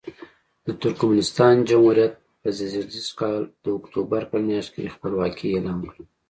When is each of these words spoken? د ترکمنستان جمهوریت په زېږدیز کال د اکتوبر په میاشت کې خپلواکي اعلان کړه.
د 0.65 0.67
ترکمنستان 0.81 1.55
جمهوریت 1.69 2.13
په 2.41 2.49
زېږدیز 2.57 3.07
کال 3.19 3.39
د 3.63 3.65
اکتوبر 3.79 4.21
په 4.31 4.37
میاشت 4.47 4.69
کې 4.75 4.93
خپلواکي 4.95 5.47
اعلان 5.51 5.79
کړه. 5.91 6.03